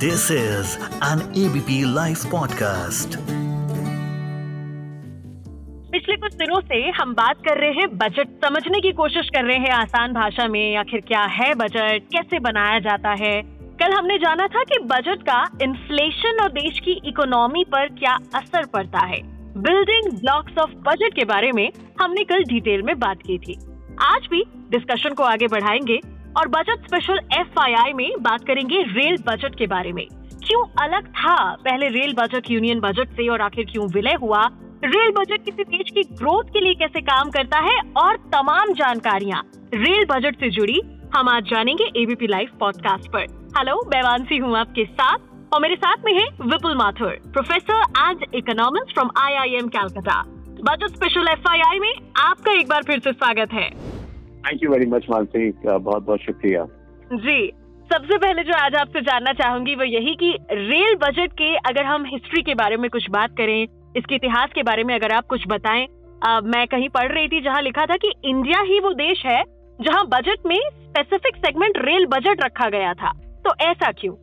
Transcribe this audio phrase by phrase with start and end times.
[0.00, 3.16] This is an ABP live podcast
[5.90, 9.56] पिछले कुछ दिनों से हम बात कर रहे हैं बजट, समझने की कोशिश कर रहे
[9.56, 13.42] हैं आसान भाषा में, आखिर क्या है बजट, कैसे बनाया जाता है।
[13.80, 18.66] कल हमने जाना था कि बजट का इन्फ्लेशन और देश की इकोनॉमी पर क्या असर
[18.66, 19.20] पड़ता है।
[19.56, 21.72] बिल्डिंग ब्लॉक्स ऑफ़ बजट के बारे में
[22.02, 23.58] हमने कल डिटेल में बात की थी।
[24.02, 26.00] आज भी डिस्कशन को आगे बढ़ाएँगे
[26.40, 30.06] और बजट स्पेशल एफआईआई में बात करेंगे रेल बजट के बारे में।
[30.44, 31.34] क्यों अलग था?
[31.56, 34.40] पहले रेल बजट यूनियन बजट से और आखिर क्यों विलय हुआ?
[34.84, 37.76] रेल बजट किसी देश की ग्रोथ के लिए कैसे काम करता है?
[37.96, 39.42] और तमाम जानकारियाँ
[39.74, 40.80] रेल बजट से जुड़ी
[41.16, 43.26] हम आज जानेंगे एबीपी लाइव पॉडकास्ट पर।
[43.58, 48.26] हेलो मैं वांसी हूँ आपके साथ और मेरे साथ में है Vipul Mathur professor and
[48.34, 50.22] economics from I I M Calcutta
[50.64, 51.92] budget special FII में
[52.24, 53.68] आपका एक बार फिर से स्वागत है।
[54.46, 56.64] Thank you very much Mansi बहुत बहुत शुक्रिया।
[57.12, 57.52] जी
[57.90, 62.04] सबसे पहले जो आज आपसे जानना चाहूँगी वो यही कि रेल बजट के अगर हम
[62.04, 63.62] हिस्ट्री के बारे में कुछ बात करें
[63.96, 65.86] इसके इतिहास के बारे में अगर आप कुछ बताएँ
[66.24, 69.42] आ, मैं कहीं पढ़ रही थी जहाँ लिखा था कि इंडिया ही वो देश है
[69.80, 73.12] जहाँ बजट में स्पेसिफिक सेगमेंट रेल बजट रखा गया था।
[73.44, 74.14] तो ऐसा क्यों?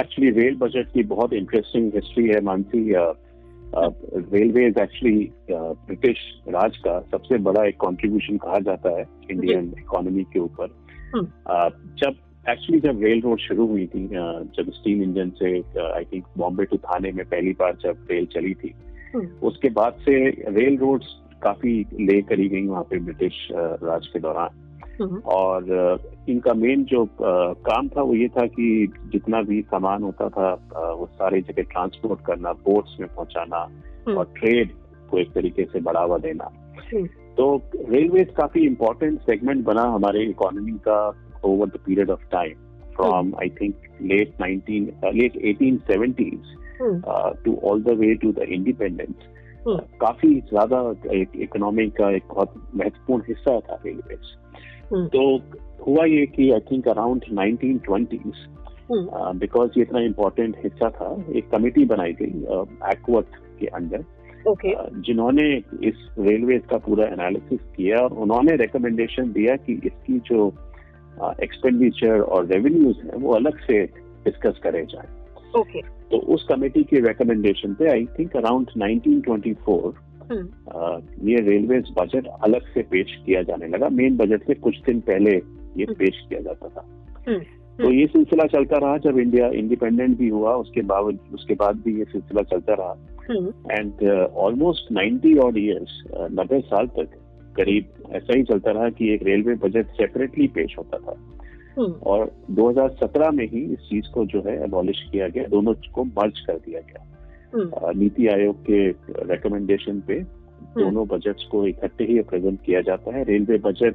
[0.00, 2.94] एक्चुअली रेल बजट की बहुत इंटरेस्टिंग हिस्ट्री है Mansi
[3.76, 6.16] railway is actually British
[6.48, 10.66] Raj का सबसे बड़ा एक कंट्रीब्यूशन कहा जाता है इंडियन इकोनॉमी के ऊपर।
[11.14, 12.14] uh, जब
[12.48, 15.58] एक्चुअली जब रेल रोड शुरू हुई थी uh, जब स्टीम इंजन से
[15.92, 18.74] I think Bombay to Thane में पहली बार जब रेल चली थी
[19.42, 21.06] उसके बाद से रेल रोड्स
[21.42, 24.61] काफ़ी ले करी गई वहाँ पे ब्रिटिश राज के दौरान।
[25.26, 30.52] और इनका मेन जो काम था वो ये था कि जितना भी सामान होता था
[30.92, 33.68] वो सारे जगह ट्रांसपोर्ट करना बोट्स में पहुंचाना
[34.16, 34.72] और ट्रेड
[35.10, 36.50] को एक तरीके से बढ़ावा देना।
[37.36, 40.96] तो रेलवे काफ़ी इम्पोर्टेंट सेगमेंट बना हमारे इकोनॉमी का
[41.44, 42.54] over the period of time
[42.96, 46.56] from I think late nineteen late eighteen seventies
[47.44, 49.14] to all the way to the independence
[50.00, 50.78] काफ़ी ज़्यादा
[51.12, 54.41] एक इकोनॉमी का एक बहुत महत्वपूर्ण हिस्सा था रेलवे हम्म।
[54.94, 55.40] तो
[55.86, 58.46] हुआ ये कि I think around nineteen twenties
[59.36, 62.42] because ये इतना इम्पोर्टेंट हिस्सा था एक कमेटी बनाई गई
[62.92, 64.04] एक्वर्थ के अंडर
[64.48, 64.72] okay.
[65.00, 70.48] जिन्होंने इस रेलवे का पूरा एनालिसिस किया और उन्होंने रिकमेंडेशन दिया कि इसकी जो
[71.42, 73.82] एक्सपेंडिचर और रेवेन्यूज है वो अलग से
[74.24, 75.08] डिस्कस करे जाए
[75.56, 75.84] okay.
[76.10, 79.92] तो उस कमेटी के रिकमेंडेशन पे आई थिंक अराउंड 1924
[81.22, 85.30] ये रेलवे बजट अलग से पेश किया जाने लगा। मेन बजट से कुछ दिन पहले
[85.76, 86.86] ये हम्म। पेश किया जाता था।
[87.28, 87.38] हम्म,
[87.84, 91.98] तो ये सिलसिला चलता रहा जब इंडिया इंडिपेंडेंट भी हुआ उसके बाद उसके बाद भी
[91.98, 93.08] ये सिलसिला चलता रहा।
[93.70, 97.08] And almost ninety odd years नब्बे साल तक
[97.56, 101.16] करीब ऐसा ही चलता रहा कि एक रेलवे बजट सेपरेटली पेश होता था।
[101.78, 106.04] हम्म। और 2017 में ही इस चीज़ को जो है एबॉलिश किया गया दोनों को
[106.04, 107.21] मर्ज कर दिया गया। हम्म।
[107.54, 108.88] नीति आयोग के
[109.32, 113.94] रेकमेंडेशन पे हम्म। दोनों बजट्स को इकट्ठे ही प्रेजेंट किया जाता है। रेलवे बजट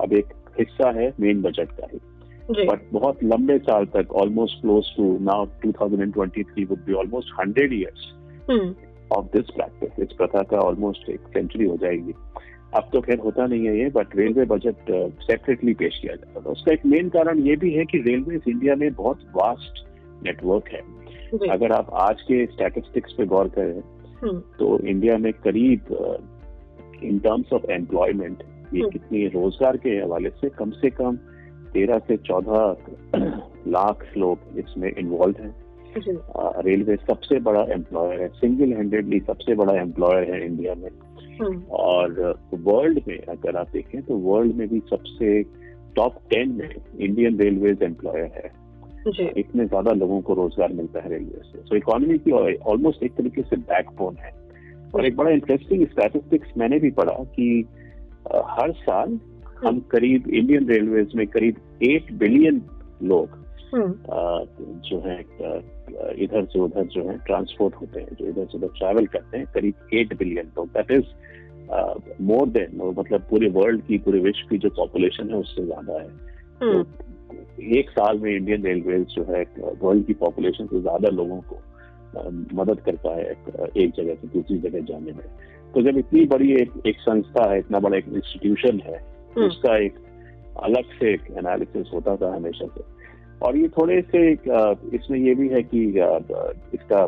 [0.00, 0.26] अब एक
[0.58, 1.98] हिस्सा है मेन बजट का ही।
[2.66, 8.12] बट बहुत लंबे साल तक almost close to now 2023 would be almost 100 years
[9.12, 12.14] of this practice इस प्रथा का ऑलमोस्ट एक सेंचुरी हो जाएगी।
[12.74, 14.74] अब तो खैर होता नहीं है ये बट रेलवे बजट
[15.22, 18.74] सेपरेटली पेश किया जाता था। उसका एक मेन कारण ये भी है कि रेलवे इंडिया
[18.74, 19.91] में बहुत वास्ट
[20.22, 20.80] नेटवर्क है
[21.50, 23.80] अगर आप आज के स्टैटिस्टिक्स पे गौर करें
[24.22, 25.96] हम्म। तो इंडिया में करीब
[27.02, 28.42] इन टर्म्स ऑफ़ एम्प्लॉयमेंट
[28.74, 31.16] ये हम्म। कितनी रोज़गार के हवाले से कम से कम
[31.72, 32.76] तेरह से चौदह
[33.68, 35.54] लाख लोग इसमें इन्वॉल्व हैं
[36.64, 40.90] रेलवे सबसे बड़ा एम्प्लॉयर है सिंगल हैंडेडली सबसे बड़ा एम्प्लॉयर है इंडिया में
[41.40, 45.42] हम्म। और वर्ल्ड में अगर आप देखें तो वर्ल्ड में भी सबसे
[45.96, 46.68] टॉप टेन में
[46.98, 48.50] इंडियन रेलवे एम्प्लॉयर है
[49.06, 53.42] इतने ज़्यादा लोगों को रोज़गार मिलता है रेलवे से। सो इकोनॉमी की ऑलमोस्ट एक तरीके
[53.42, 54.32] से बैकबोन है।
[54.94, 57.48] और एक बड़ा इंटरेस्टिंग स्टैटिस्टिक्स मैंने भी पढ़ा कि
[58.50, 59.18] हर साल
[59.64, 62.62] हम करीब इंडियन रेलवे में करीब एट बिलियन
[63.02, 63.40] लोग
[63.74, 65.18] जो है
[66.24, 69.46] इधर से उधर जो है ट्रांसपोर्ट होते हैं जो इधर से उधर ट्रैवल करते हैं
[69.54, 74.58] करीब एट बिलियन लोग। दैट इज़ मोर देन मतलब पूरे वर्ल्ड की पूरे विश्व की
[74.58, 76.08] जो पॉपुलेशन है उससे ज़्यादा है।
[76.60, 76.82] तो
[77.78, 79.42] एक साल में इंडियन रेलवे जो है
[79.82, 81.60] वर्ल्ड की पॉपुलेशन से ज़्यादा लोगों को
[82.54, 83.24] मदद करता है
[83.76, 85.24] एक जगह से दूसरी जगह जाने में।
[85.74, 88.96] तो जब इतनी बड़ी एक, एक संस्था है इतना बड़ा एक इंस्टीट्यूशन है
[89.36, 89.94] हम्म। उसका एक
[90.62, 92.84] अलग से एक एनालिसिस होता था हमेशा से।
[93.46, 94.30] और ये थोड़े से
[94.96, 95.84] इसमें ये भी है कि
[96.74, 97.06] इसका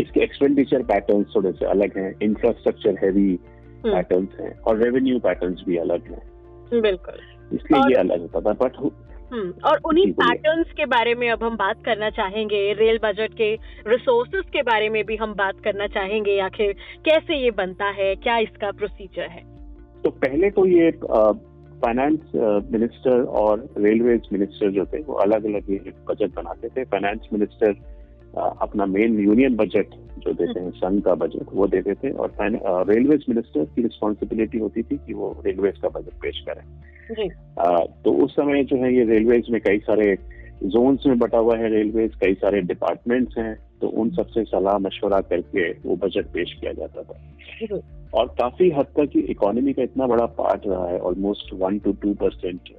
[0.00, 3.38] इसके एक्सपेंडिचर पैटर्न थोड़े से अलग हैं इंफ्रास्ट्रक्चर हैवी
[3.84, 7.20] पैटर्न्स हैं और रेवेन्यू पैटर्न्स भी अलग हैं। बिल्कुल।
[7.52, 8.76] इसलिए ये अलग होता था बट
[9.32, 13.52] और उन्हीं पैटर्न पैटर्न्स के बारे में अब हम बात करना चाहेंगे रेल बजट के
[13.86, 16.72] रिसोर्सेज के बारे में भी हम बात करना चाहेंगे आखिर
[17.04, 19.42] कैसे ये बनता है क्या इसका प्रोसीजर है?
[20.04, 20.90] तो पहले तो ये
[21.80, 22.18] फाइनेंस
[22.72, 27.72] मिनिस्टर और रेलवे मिनिस्टर जो थे वो अलग अलग ये बजट बनाते थे। फाइनेंस मिनिस्टर
[28.34, 32.32] अपना मेन यूनियन बजट जो देते हैं संघ का बजट वो देते थे और
[32.88, 36.62] रेलवेज मिनिस्टर की रिस्पॉन्सिबिलिटी होती थी कि वो रेलवेज का बजट पेश करें।
[37.10, 37.28] जी।
[38.04, 40.16] तो उस समय जो है ये रेलवेज में कई सारे
[40.64, 45.20] जोन्स में बटा हुआ है रेलवेज कई सारे डिपार्टमेंट्स हैं तो उन सबसे सलाह मशवरा
[45.22, 47.78] करके वो बजट पेश किया जाता था।
[48.14, 52.12] और काफ़ी हद तक इकोनॉमी का इतना बड़ा पार्ट रहा है almost one two two
[52.14, 52.72] percent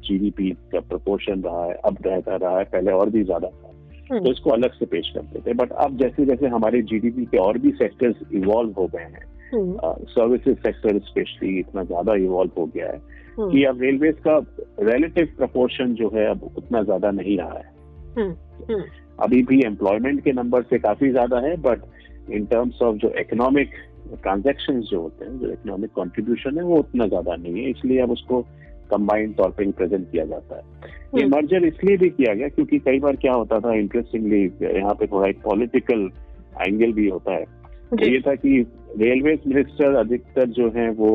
[0.00, 3.72] GDP का प्रपोर्शन रहा है अब रहता रहा है पहले और भी ज़्यादा था।
[4.04, 7.38] तो हम्म, इसको अलग से पेश करते थे। बट अब जैसे जैसे हमारे जीडीपी के
[7.38, 12.86] और भी सेक्टर्स इवॉल्व हो गए हैं सर्विसेज़ सेक्टर स्पेशली इतना ज़्यादा इवॉल्व हो गया
[12.86, 12.96] है
[13.38, 14.36] हम्म, कि अब रेलवेज का
[14.82, 17.72] रिलेटिव प्रपोर्शन जो है अब उतना ज़्यादा नहीं रहा है।
[18.18, 18.82] हम्म,
[19.18, 21.82] अभी भी एम्प्लॉयमेंट के नंबर से काफ़ी ज़्यादा है बट
[22.30, 23.74] इन टर्म्स ऑफ़ जो इकोनॉमिक
[24.22, 28.10] ट्रांजेक्शन जो होते हैं जो इकोनॉमिक कॉन्ट्रीब्यूशन है वो उतना ज़्यादा नहीं है। इसलिए अब
[28.10, 28.40] उसको
[28.90, 30.62] कंबाइंड तौर पर रिप्रेजेंट किया जाता है।
[31.14, 34.94] ये हम्म, मर्जर इसलिए भी किया गया क्योंकि कई बार क्या होता था इंटरेस्टिंगली यहाँ
[34.94, 36.08] पे थोड़ा एक पॉलिटिकल
[36.62, 37.44] एंगल भी होता है।
[37.90, 38.58] तो ये था कि
[38.98, 41.10] रेलवेज मिनिस्टर अधिकतर जो है वो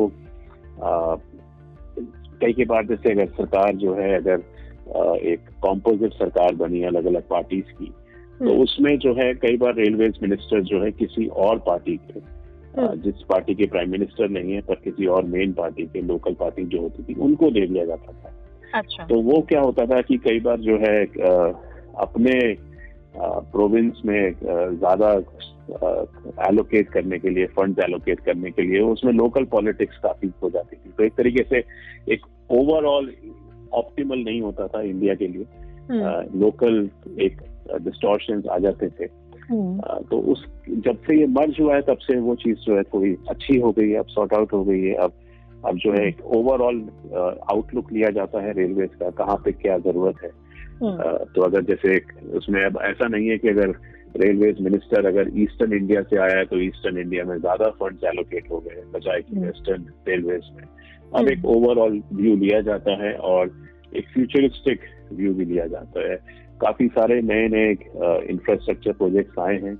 [2.42, 4.42] कई के बार जैसे अगर सरकार जो है अगर
[4.96, 9.56] आ, एक कॉम्पोजिट सरकार बनी अलग अलग पार्टीज़ की तो हम्म, उसमें जो है कई
[9.56, 12.39] बार रेलवेज मिनिस्टर जो है किसी और पार्टी के हम्म।
[12.78, 16.64] जिस पार्टी के प्राइम मिनिस्टर नहीं है पर किसी और मेन पार्टी के लोकल पार्टी
[16.64, 18.32] जो होती थी उनको दे दिया जाता था।
[18.78, 21.04] अच्छा। तो वो क्या होता था कि कई बार जो है
[22.00, 22.56] अपने
[23.52, 25.12] प्रोविंस में ज़्यादा
[26.48, 30.76] एलोकेट करने के लिए फंड्स एलोकेट करने के लिए उसमें लोकल पॉलिटिक्स काफ़ी हो जाती
[30.76, 31.64] थी। तो एक तरीके से
[32.12, 33.12] एक ओवरऑल
[33.72, 35.44] ऑप्टिमल नहीं होता था इंडिया के लिए।
[35.90, 36.88] हम्म, लोकल
[37.20, 37.40] एक
[37.82, 39.29] डिस्टॉर्शन आ जाते थे। हम्म,
[40.10, 43.16] तो उस जब से ये मर्ज हुआ है तब से वो चीज़ जो है थोड़ी
[43.28, 45.12] अच्छी हो गई है अब सॉर्ट आउट हो गई है। अब
[45.66, 46.88] अब जो है एक ओवरऑल
[47.52, 50.30] आउटलुक लिया जाता है रेलवेज का कहाँ पे क्या ज़रूरत है।
[50.82, 52.00] हम्म, अ, तो अगर जैसे
[52.32, 53.68] उसमें अब ऐसा नहीं है कि अगर
[54.16, 58.50] रेलवेज मिनिस्टर अगर ईस्टर्न इंडिया से आया है तो ईस्टर्न इंडिया में ज़्यादा फंड एलोकेट
[58.50, 63.04] हो गए बजाय कि हम्म। वेस्टर्न रेलवेज में। अब हम्म। एक ओवरऑल व्यू लिया जाता
[63.04, 63.50] है और
[63.96, 64.80] एक फ्यूचरिस्टिक
[65.12, 66.18] व्यू भी लिया जाता है।
[66.60, 67.70] काफ़ी सारे नए नए
[68.30, 69.74] इंफ्रास्ट्रक्चर प्रोजेक्ट्स आए हैं।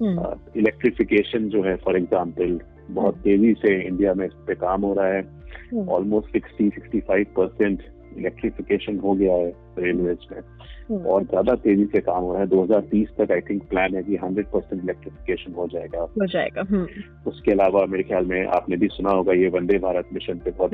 [0.00, 2.60] हम्म, इलेक्ट्रिफिकेशन जो है फॉर एग्ज़ाम्पल
[2.90, 7.00] बहुत तेज़ी से इंडिया में इस पे काम हो रहा है। हम्म, almost sixty sixty
[7.00, 7.82] five percent
[8.18, 12.48] electrification हो गया है रेलवेज में। हम्म, और ज़्यादा तेज़ी से काम हो रहा है।
[12.48, 16.86] 2030 तक आई थिंक प्लान है कि 100 परसेंट इलेक्ट्रिफिकेशन हो जाएगा। हो जाएगा हम्म,
[17.26, 20.70] उसके अलावा मेरे ख्याल में आपने भी सुना होगा ये वंदे भारत मिशन पे बहुत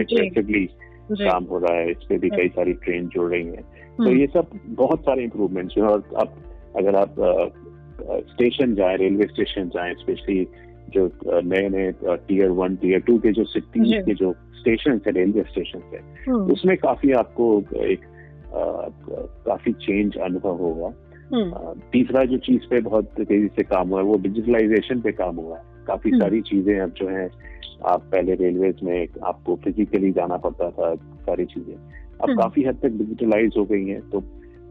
[1.11, 3.63] जी। काम हो रहा है। इस पे भी कई सारी ट्रेन जुड़ रही है।
[3.97, 6.35] तो हम्म, ये सब बहुत सारे इम्प्रूवमेंट्स हैं। और अब
[6.77, 7.15] अगर आप
[8.31, 10.45] स्टेशन जाए रेलवे स्टेशन जाए स्पेशली
[10.95, 11.93] जो नए नए
[12.29, 16.77] टीयर वन टीयर टू के जो सिटीज़ के जो स्टेशन है रेलवे स्टेशन है उसमें
[16.77, 17.47] काफ़ी आपको
[17.85, 18.89] एक अ,
[19.47, 20.93] काफ़ी चेंज अनुभव होगा।
[21.35, 25.37] हम्म, तीसरा जो चीज़ पे बहुत तेज़ी से काम हुआ है वो डिजिटलाइजेशन पे काम
[25.37, 27.29] हुआ है। काफ़ी हम्म। सारी चीज़ें अब जो है
[27.87, 32.79] आप पहले रेलवेज में आपको फिजिकली जाना पड़ता था सारी चीज़ें। अब हम्म। काफ़ी हद
[32.83, 34.23] तक डिजिटलाइज हो गई हैं तो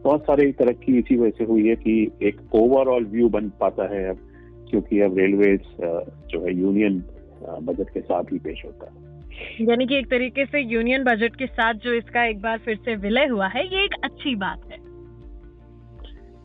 [0.04, 4.08] बहुत सारी तरक्की इसी वजह से हुई है कि एक ओवरऑल व्यू बन पाता है
[4.10, 4.18] अब।
[4.70, 5.62] क्योंकि अब रेलवेज
[6.30, 7.02] जो है यूनियन
[7.62, 9.08] बजट के साथ ही पेश होता है।
[9.60, 12.96] यानी कि एक तरीके से यूनियन बजट के साथ जो इसका एक बार फिर से
[12.96, 14.78] विलय हुआ है ये एक अच्छी बात है।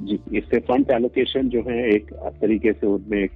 [0.01, 3.32] जी इससे फंड एलोकेशन जो है एक तरीके से उनमें एक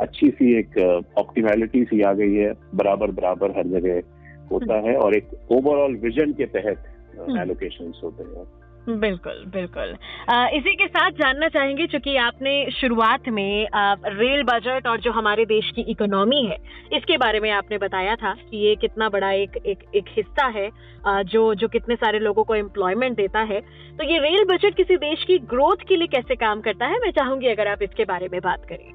[0.00, 0.78] अच्छी सी एक
[1.18, 4.02] ऑप्टिमैलिटी सी आ गई है। बराबर बराबर हर जगह
[4.50, 6.84] होता है और एक ओवरऑल विजन के तहत
[7.18, 8.46] हम्म। एलोकेशन होते हैं।
[8.88, 9.94] बिल्कुल बिल्कुल।
[10.28, 15.12] अ, इसी के साथ जानना चाहेंगे चूँकि आपने शुरुआत में अ, रेल बजट और जो
[15.12, 16.56] हमारे देश की इकोनॉमी है
[16.92, 20.70] इसके बारे में आपने बताया था कि ये कितना बड़ा एक एक एक हिस्सा है
[21.06, 23.60] अ, जो जो कितने सारे लोगों को एम्प्लॉयमेंट देता है।
[23.98, 26.98] तो ये रेल बजट किसी देश की ग्रोथ के लिए कैसे काम करता है?
[26.98, 28.92] मैं चाहूँगी अगर आप इसके बारे में बात करें।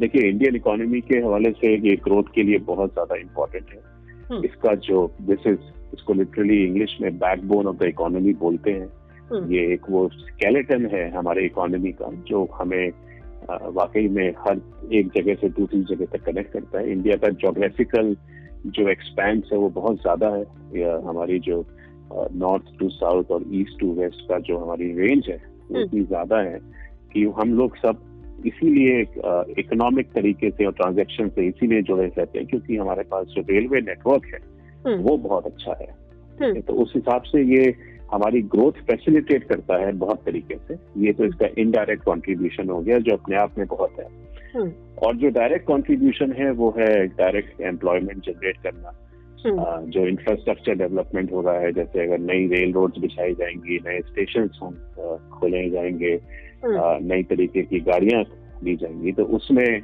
[0.00, 3.80] देखिए इंडियन इकोनॉमी के हवाले से ये ग्रोथ के लिए बहुत ज़्यादा इम्पोर्टेंट है।
[4.30, 5.58] हम्म। इसका जो दिस इज़
[5.94, 8.88] इसको लिटरली इंग्लिश में बैकबोन ऑफ़ द इकोनॉमी बोलते हैं।
[9.32, 12.92] ये एक वो स्केलेटन है हमारे इकोनॉमी का जो हमें
[13.50, 14.60] वाकई में हर
[14.92, 18.16] एक जगह से दूसरी जगह तक कनेक्ट करता है। इंडिया का जोग्राफिकल
[18.68, 20.44] जो एक्सपेंस है वो बहुत ज़्यादा है।
[20.76, 21.64] या हमारी जो
[22.12, 26.02] नॉर्थ टू साउथ और ईस्ट टू वेस्ट का जो हमारी रेंज है वो हम्म। इतनी
[26.04, 26.58] ज़्यादा है
[27.12, 28.04] कि हम लोग सब
[28.46, 29.00] इसीलिए
[29.58, 33.80] इकोनॉमिक तरीके से और ट्रांजेक्शन से इसीलिए जुड़े रहते हैं क्योंकि हमारे पास जो रेलवे
[33.80, 34.40] नेटवर्क है
[34.86, 35.88] हम्म, वो बहुत अच्छा है।
[36.40, 37.74] हम्म, तो उस हिसाब से ये
[38.12, 42.98] हमारी ग्रोथ फैसिलिटेट करता है बहुत तरीके से। ये तो इसका इनडायरेक्ट कॉन्ट्रीब्यूशन हो गया
[42.98, 44.06] जो अपने आप में बहुत है।
[44.54, 44.72] हम्म।
[45.06, 48.92] और जो डायरेक्ट कॉन्ट्रीब्यूशन है वो है डायरेक्ट एम्प्लॉयमेंट जनरेट करना।
[49.46, 53.78] हम्म, आ, जो इंफ्रास्ट्रक्चर डेवलपमेंट हो रहा है जैसे अगर नई रेल रोड बिछाई जाएँगी
[53.86, 54.48] नए स्टेशन
[55.32, 56.12] खोले जाएँगे
[56.64, 58.24] हम्म, नई तरीके की गाड़ियाँ
[58.64, 59.82] दी जाएँगी तो उसमें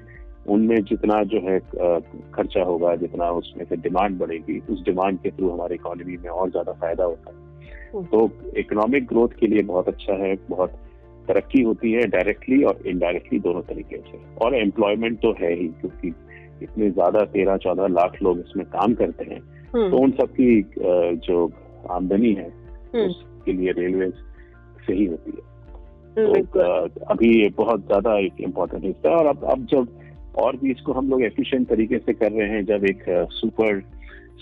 [0.49, 1.59] उनमें जितना जो है
[2.35, 6.51] खर्चा होगा जितना उसमें से डिमांड बढ़ेगी उस डिमांड के थ्रू हमारी इकोनॉमी में और
[6.51, 7.52] ज़्यादा फ़ायदा होता है।
[7.95, 10.79] तो इकोनॉमिक ग्रोथ के लिए बहुत अच्छा है बहुत
[11.29, 16.09] तरक्की होती है डायरेक्टली और इनडायरेक्टली दोनों तरीके से। और एम्प्लॉयमेंट तो है ही क्योंकि
[16.63, 20.63] इतने ज़्यादा तेरह चौदह लाख लोग इसमें काम करते हैं तो हम्म, उन सबकी
[21.27, 21.51] जो
[21.91, 22.49] आमदनी है
[22.95, 24.11] हम्म, उसके लिए रेलवे
[24.87, 25.51] से ही होती है।
[26.17, 29.89] तो अभी ये बहुत ज़्यादा एक इम्पोर्टेंट हिस्सा है। और अब अब जब
[30.39, 33.83] और भी इसको हम लोग एफिशिएंट तरीके से कर रहे हैं जब एक सुपर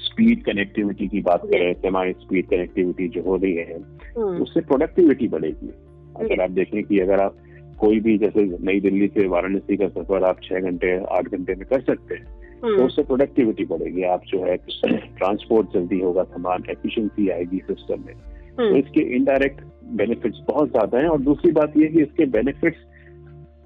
[0.00, 5.28] स्पीड कनेक्टिविटी की बात करें सेमी स्पीड कनेक्टिविटी जो हो रही है हम्म, उससे प्रोडक्टिविटी
[5.28, 5.72] बढ़ेगी।
[6.16, 7.36] अगर आप देखें कि अगर आप
[7.80, 11.66] कोई भी जैसे नई दिल्ली से वाराणसी का सफ़र आप छह घंटे आठ घंटे में
[11.66, 12.24] कर सकते हैं
[12.60, 18.04] तो हम्म, उससे प्रोडक्टिविटी बढ़ेगी। आप जो है ट्रांसपोर्ट जल्दी होगा सामान एफिशिएंसी आएगी सिस्टम
[18.06, 19.60] में। तो हम्म, इसके इनडायरेक्ट
[19.96, 22.78] बेनिफिट्स बहुत ज़्यादा हैं और दूसरी बात यह कि इसके बेनिफिट्स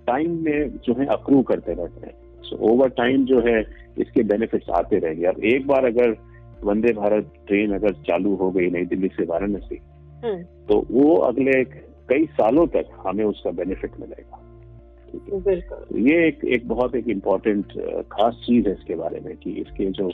[0.06, 3.60] टाइम में जो है अप्रूव करते रहते हैं। सो ओवर टाइम जो है
[3.96, 6.16] इसके बेनिफिट्स आते रहेंगे। अब एक बार अगर
[6.64, 9.80] वंदे भारत ट्रेन अगर चालू हो गई नई दिल्ली से वाराणसी
[10.24, 11.62] हम्म, तो वो अगले
[12.08, 14.40] कई सालों तक हमें उसका बेनिफिट मिलेगा।
[15.60, 17.72] तो ये एक एक बहुत एक इम्पोर्टेंट
[18.12, 20.10] खास चीज़ है इसके बारे में कि इसके जो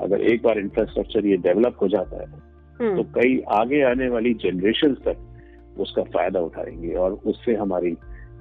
[0.00, 4.34] अगर एक बार इंफ्रास्ट्रक्चर ये डेवलप हो जाता है तो हम्म, कई आगे आने वाली
[4.34, 7.92] जनरेशन तक उसका फ़ायदा उठाएँगे और उससे हमारी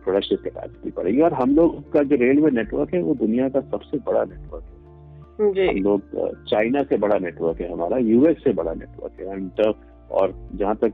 [0.04, 3.98] प्रोडक्शन कैपेसिटी बढ़ेगी। और हम लोग का जो रेलवे नेटवर्क है वो दुनिया का सबसे
[3.98, 4.79] बड़ा नेटवर्क है।
[5.42, 6.02] हम लोग
[6.50, 9.62] चाइना से बड़ा नेटवर्क है हमारा यूएस से बड़ा नेटवर्क है। एंड
[10.12, 10.94] और जहाँ तक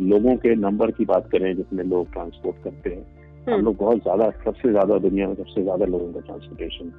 [0.00, 3.02] लोगों के नंबर की बात करें जितने लोग ट्रांसपोर्ट करते हैं
[3.48, 6.92] हम हम्म, लोग बहुत ज़्यादा सबसे ज़्यादा दुनिया में सबसे ज़्यादा लोगों का ट्रांसपोर्टेशन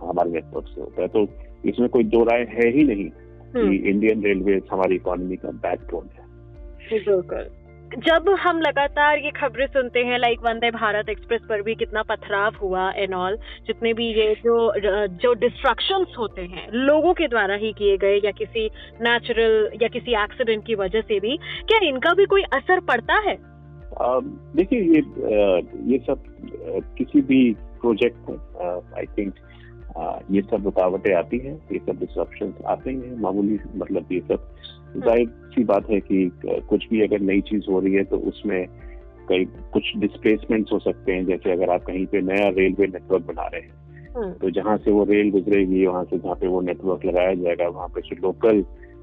[0.00, 1.26] हमारे नेटवर्क से होता है। तो
[1.68, 6.08] इसमें कोई दो राय है ही नहीं हम्म, कि इंडियन रेलवे हमारी इकोनॉमी का बैकबोन
[6.16, 6.24] है।
[7.94, 12.54] जब हम लगातार ये खबरें सुनते हैं लाइक वंदे भारत एक्सप्रेस पर भी कितना पथराव
[12.62, 14.72] हुआ एंड ऑल जितने भी ये जो
[15.08, 18.66] जो डिस्ट्रक्शंस होते हैं लोगों के द्वारा ही किए गए या किसी
[19.00, 21.36] नेचुरल या किसी एक्सीडेंट की वजह से भी
[21.68, 23.38] क्या इनका भी कोई असर पड़ता है?
[24.56, 26.22] देखिए ये अ, ये सब
[26.98, 28.36] किसी भी प्रोजेक्ट में
[28.98, 29.34] आई थिंक
[30.30, 34.48] ये सब रुकावटें आती हैं ये सब डिस्ट्रप्शन आते हैं मामूली मतलब ये सब
[34.96, 38.66] ज़ाहिर सी बात है कि कुछ भी अगर नई चीज़ हो रही है तो उसमें
[39.28, 43.46] कई कुछ डिस्प्लेसमेंट्स हो सकते हैं। जैसे अगर आप कहीं पे नया रेलवे नेटवर्क बना
[43.46, 43.84] रहे हैं
[44.16, 47.68] हम्म, तो जहाँ से वो रेल गुजरेगी वहाँ से जहाँ पे वो नेटवर्क लगाया जाएगा
[47.68, 48.62] वहाँ पे जो लोकल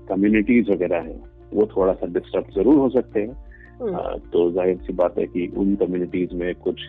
[0.10, 1.22] कम्युनिटीज वगैरह हैं
[1.54, 3.36] वो थोड़ा सा डिस्टर्ब ज़रूर हो सकते हैं।
[3.82, 6.82] हम्म, तो ज़ाहिर सी बात है कि उन कम्युनिटीज में कुछ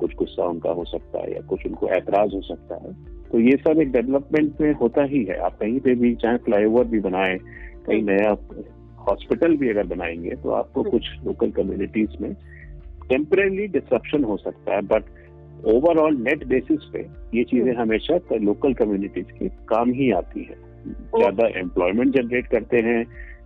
[0.00, 2.92] कुछ गुस्सा उनका हो सकता है या कुछ उनको ऐतराज हो सकता है।
[3.30, 6.84] तो ये सब एक डेवलपमेंट में होता ही है। आप कहीं पे भी चाहे फ्लाईओवर
[6.84, 7.36] भी बनाए
[7.86, 8.30] कहीं नया
[9.00, 12.32] हॉस्पिटल भी अगर बनाएँगे तो आपको। कुछ लोकल कम्युनिटीज में
[13.08, 15.04] टेम्परेली डिस्ट्रप्शन हो सकता है बट
[15.66, 20.56] ओवरऑल नेट बेसिस पे ये चीज़ें हम्म। हमेशा लोकल कम्युनिटीज के काम ही आती है।
[21.16, 23.02] ज़्यादा एम्प्लॉयमेंट जनरेट करते हैं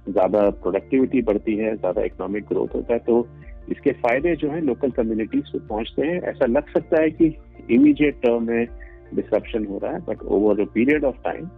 [0.08, 3.26] ज़्यादा प्रोडक्टिविटी बढ़ती है ज़्यादा इकोनॉमिक ग्रोथ होता है तो
[3.70, 7.34] इसके फ़ायदे जो है लोकल कम्युनिटीज को पहुँचते हैं। ऐसा लग सकता है कि
[7.70, 8.66] इमीडिएट टर्म में
[9.14, 11.48] डिस्ट्रप्शन हो रहा है but over a period of time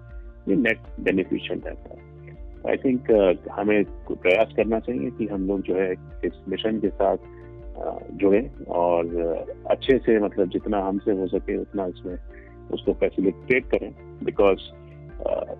[0.48, 2.14] ये नेट बेनिफिशियल रहता है।
[2.68, 3.10] आई थिंक
[3.52, 5.92] हमें प्रयास करना चाहिए कि हम लोग जो है
[6.24, 11.56] इस मिशन के साथ uh, जुड़े और uh, अच्छे से मतलब जितना हमसे हो सके
[11.56, 12.18] उतना इसमें
[12.72, 13.94] उसको फैसिलिटेट करें
[14.24, 14.58] बिकॉज़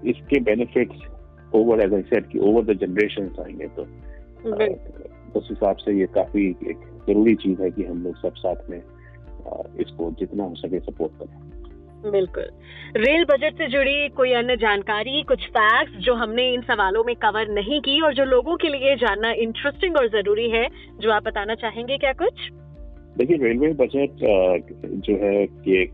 [0.08, 0.96] इसके benefits
[1.54, 6.06] over as I said कि ओवर द जनरेशन आएँगे तो uh, उस हिसाब से ये
[6.06, 6.76] काफ़ी एक
[7.08, 11.12] ज़रूरी चीज़ है कि हम लोग सब साथ में uh, इसको जितना हो सके सपोर्ट
[11.12, 11.55] करें।
[12.10, 12.48] बिल्कुल।
[12.96, 17.48] रेल बजट से जुड़ी कोई अन्य जानकारी कुछ फैक्ट्स जो हमने इन सवालों में कवर
[17.50, 20.66] नहीं की और जो लोगों के लिए जानना इंटरेस्टिंग और ज़रूरी है
[21.00, 22.50] जो आप बताना चाहेंगे क्या कुछ?
[23.18, 24.24] देखिए रेलवे बजट
[25.06, 25.84] जो है ये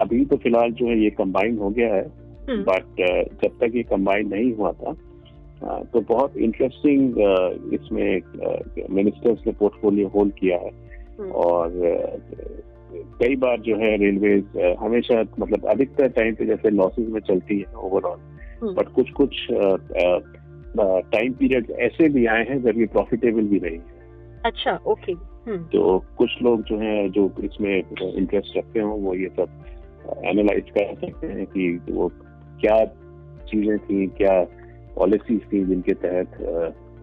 [0.00, 2.02] अभी तो फ़िलहाल जो है ये कंबाइन हो गया है
[2.48, 3.00] हम्म, बट
[3.42, 4.94] जब तक ये कंबाइन नहीं हुआ था
[5.92, 7.14] तो बहुत इंटरेस्टिंग
[7.74, 8.20] इसमें
[8.90, 10.70] मिनिस्टर्स ने पोर्टफोलियो होल्ड किया है।
[11.18, 11.68] हम्म, और
[13.20, 14.32] कई बार जो है रेलवे
[14.80, 18.18] हमेशा मतलब अधिकतर टाइम पे जैसे लॉसेस में चलती है ओवरऑल
[18.62, 19.46] हम्म, बट कुछ कुछ
[21.12, 25.62] टाइम पीरियड ऐसे भी आए हैं जब ये प्रॉफिटेबल भी रही है। अच्छा ओके हम्म,
[25.64, 29.64] तो कुछ लोग जो है जो इसमें इंटरेस्ट रखते हो वो ये सब
[30.24, 32.08] एनालाइज कर सकते हैं कि वो
[32.60, 32.84] क्या
[33.50, 34.42] चीज़ें थी क्या
[34.96, 36.36] पॉलिसीज़ थी जिनके तहत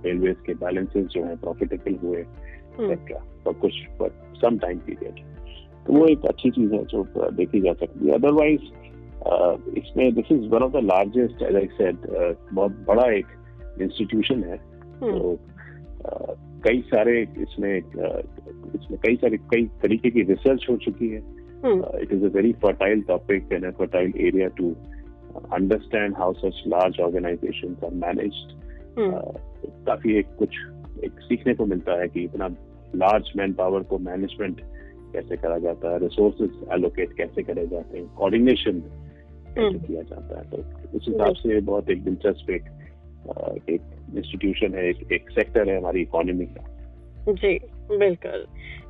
[0.06, 5.20] रेलवे के बैलेंसेस जो है प्रॉफिटेबल हुए एक्सेट्रा फॉर कुछ फॉर सम टाइम पीरियड
[5.88, 8.62] तो वो एक अच्छी चीज़ है जो देखी जा सकती है। अदरवाइज़
[9.80, 12.08] इसमें this is one of the largest as I said
[12.54, 13.28] बहुत बड़ा एक
[13.82, 14.58] इंस्टीट्यूशन है।
[15.02, 15.38] तो
[16.66, 21.22] कई सारे इसमें इसमें कई सारे कई तरीके की रिसर्च हो चुकी है।
[22.02, 24.76] It is a very fertile topic and a fertile area to
[25.54, 28.62] understand how such large organisation are managed
[29.88, 30.58] काफ़ी एक कुछ
[31.06, 32.48] एक सीखने को मिलता है कि इतना
[32.96, 34.62] लार्ज मैन पावर को मैनेजमेंट
[35.14, 38.80] कैसे करा जाता है रिसोर्सेज एलोकेट कैसे करे जाते हैं कोऑर्डिनेशन
[39.56, 40.58] कैसे किया जाता है। तो
[40.98, 42.66] उस हिसाब से बहुत एक दिलचस्प एक
[43.70, 43.82] एक
[44.16, 46.64] इंस्टीट्यूशन है एक, एक सेक्टर है हमारी इकोनॉमी का।
[47.30, 47.54] जी
[47.98, 48.46] बिल्कुल।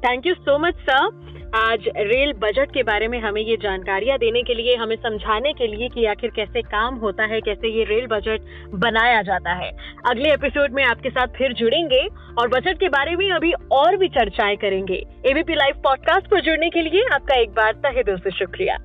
[0.05, 1.22] Thank you so much sir
[1.55, 5.67] आज रेल बजट के बारे में हमें ये जानकारियाँ देने के लिए हमें समझाने के
[5.67, 9.69] लिए कि आखिर कैसे काम होता है कैसे ये रेल बजट बनाया जाता है।
[10.09, 12.07] अगले एपिसोड में आपके साथ फिर जुड़ेंगे
[12.37, 16.69] और बजट के बारे में अभी और भी चर्चाएँ करेंगे। एबीपी लाइव पॉडकास्ट पर जुड़ने
[16.69, 18.77] के लिए आपका एक बार तहे दिल से शुक्रिया।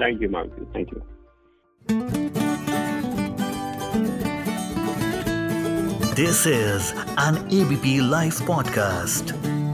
[0.00, 1.00] Thank you Mansi thank you
[6.16, 9.65] this is an ABP Life podcast.